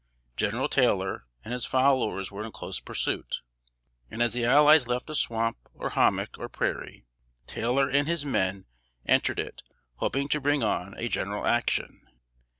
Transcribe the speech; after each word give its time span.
General 0.35 0.67
Taylor 0.67 1.27
and 1.45 1.53
his 1.53 1.67
followers 1.67 2.31
were 2.31 2.43
in 2.43 2.51
close 2.51 2.79
pursuit; 2.79 3.41
and 4.09 4.19
as 4.19 4.33
the 4.33 4.43
allies 4.45 4.87
left 4.87 5.11
a 5.11 5.13
swamp, 5.13 5.57
or 5.75 5.89
hommock, 5.91 6.39
or 6.39 6.49
prairie, 6.49 7.05
Taylor 7.45 7.87
and 7.87 8.07
his 8.07 8.25
men 8.25 8.65
entered 9.05 9.37
it, 9.37 9.61
hoping 9.97 10.27
to 10.29 10.41
bring 10.41 10.63
on 10.63 10.95
a 10.97 11.07
general 11.07 11.45
action. 11.45 12.01